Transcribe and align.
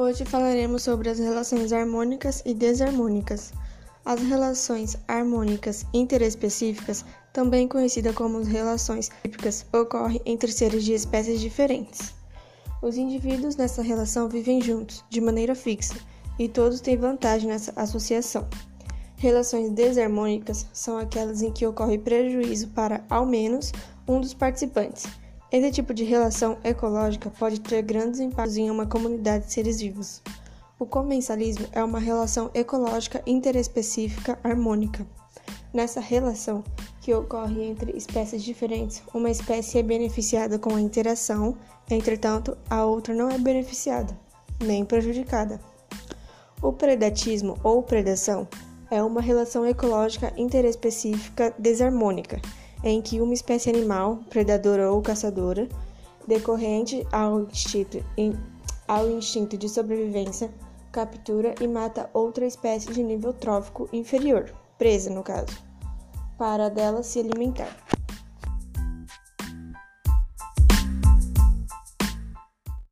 Hoje 0.00 0.24
falaremos 0.24 0.84
sobre 0.84 1.08
as 1.08 1.18
relações 1.18 1.72
harmônicas 1.72 2.40
e 2.46 2.54
desarmônicas. 2.54 3.52
As 4.04 4.22
relações 4.22 4.96
harmônicas 5.08 5.84
interespecíficas, 5.92 7.04
também 7.32 7.66
conhecidas 7.66 8.14
como 8.14 8.40
relações 8.44 9.10
típicas, 9.24 9.66
ocorrem 9.72 10.22
entre 10.24 10.52
seres 10.52 10.84
de 10.84 10.92
espécies 10.92 11.40
diferentes. 11.40 12.14
Os 12.80 12.96
indivíduos 12.96 13.56
nessa 13.56 13.82
relação 13.82 14.28
vivem 14.28 14.62
juntos, 14.62 15.04
de 15.10 15.20
maneira 15.20 15.56
fixa, 15.56 15.96
e 16.38 16.48
todos 16.48 16.80
têm 16.80 16.96
vantagem 16.96 17.48
nessa 17.48 17.72
associação. 17.74 18.46
Relações 19.16 19.70
desarmônicas 19.70 20.64
são 20.72 20.96
aquelas 20.96 21.42
em 21.42 21.50
que 21.50 21.66
ocorre 21.66 21.98
prejuízo 21.98 22.68
para, 22.68 23.04
ao 23.10 23.26
menos, 23.26 23.72
um 24.06 24.20
dos 24.20 24.32
participantes 24.32 25.08
esse 25.50 25.70
tipo 25.70 25.94
de 25.94 26.04
relação 26.04 26.58
ecológica 26.62 27.30
pode 27.30 27.60
ter 27.60 27.80
grandes 27.80 28.20
impactos 28.20 28.58
em 28.58 28.70
uma 28.70 28.84
comunidade 28.84 29.46
de 29.46 29.52
seres 29.52 29.80
vivos. 29.80 30.20
O 30.78 30.84
comensalismo 30.84 31.66
é 31.72 31.82
uma 31.82 31.98
relação 31.98 32.50
ecológica 32.52 33.22
interespecífica 33.26 34.38
harmônica. 34.44 35.06
Nessa 35.72 36.00
relação, 36.00 36.62
que 37.00 37.14
ocorre 37.14 37.64
entre 37.64 37.96
espécies 37.96 38.44
diferentes, 38.44 39.02
uma 39.14 39.30
espécie 39.30 39.78
é 39.78 39.82
beneficiada 39.82 40.58
com 40.58 40.74
a 40.74 40.80
interação, 40.80 41.56
entretanto, 41.90 42.56
a 42.68 42.84
outra 42.84 43.14
não 43.14 43.30
é 43.30 43.38
beneficiada, 43.38 44.14
nem 44.60 44.84
prejudicada. 44.84 45.58
O 46.60 46.74
predatismo 46.74 47.56
ou 47.64 47.82
predação 47.82 48.46
é 48.90 49.02
uma 49.02 49.22
relação 49.22 49.66
ecológica 49.66 50.30
interespecífica 50.36 51.54
desarmônica 51.58 52.38
em 52.82 53.02
que 53.02 53.20
uma 53.20 53.34
espécie 53.34 53.70
animal, 53.70 54.20
predadora 54.30 54.90
ou 54.90 55.02
caçadora, 55.02 55.68
decorrente 56.26 57.06
ao 57.10 57.40
instinto, 57.42 58.04
ao 58.86 59.08
instinto 59.08 59.56
de 59.56 59.68
sobrevivência, 59.68 60.50
captura 60.92 61.54
e 61.60 61.66
mata 61.66 62.08
outra 62.12 62.46
espécie 62.46 62.92
de 62.92 63.02
nível 63.02 63.32
trófico 63.32 63.88
inferior, 63.92 64.52
presa 64.76 65.10
no 65.10 65.22
caso, 65.22 65.56
para 66.36 66.68
dela 66.68 67.02
se 67.02 67.18
alimentar. 67.18 67.87